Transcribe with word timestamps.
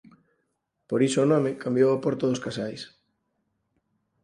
Por 0.89 0.99
iso 1.07 1.19
o 1.21 1.29
nome 1.33 1.59
cambiou 1.63 1.89
a 1.93 2.01
Porto 2.03 2.23
dos 2.27 2.43
Casais. 2.45 2.81